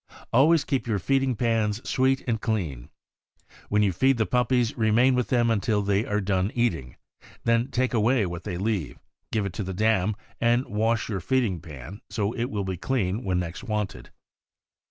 [0.33, 2.89] Always keep your feeding pans sweet and clean.
[3.69, 6.95] When you feed the puppies, remain with them until they are done eating;
[7.43, 8.97] then take away what they leave,
[9.31, 13.23] give it to the dam, and wash your feeding pan, so it will be clean
[13.23, 14.09] when next wanted.